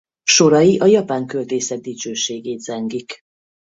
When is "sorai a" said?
0.23-0.85